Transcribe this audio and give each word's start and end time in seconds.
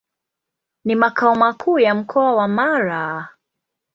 Ni 0.85 0.95
makao 0.95 1.35
makuu 1.35 1.79
ya 1.79 1.95
Mkoa 1.95 2.33
wa 2.35 2.47
Mara. 2.47 3.29